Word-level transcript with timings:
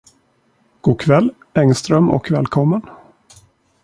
Gokväll, 0.81 1.31
Engström, 1.53 2.09
och 2.09 2.31
välkommen. 2.31 2.81